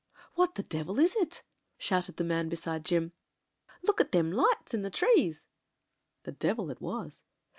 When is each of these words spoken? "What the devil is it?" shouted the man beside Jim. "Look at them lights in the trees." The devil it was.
"What 0.33 0.55
the 0.55 0.63
devil 0.63 0.97
is 0.97 1.15
it?" 1.17 1.43
shouted 1.77 2.17
the 2.17 2.23
man 2.23 2.49
beside 2.49 2.85
Jim. 2.85 3.11
"Look 3.83 4.01
at 4.01 4.11
them 4.13 4.31
lights 4.31 4.73
in 4.73 4.81
the 4.81 4.89
trees." 4.89 5.45
The 6.23 6.31
devil 6.31 6.71
it 6.71 6.81
was. 6.81 7.23